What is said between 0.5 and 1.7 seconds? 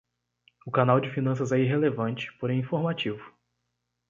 O canal de finanças é